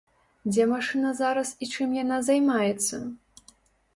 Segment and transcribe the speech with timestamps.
[0.51, 2.95] Дзе машына зараз і чым яна займаецца?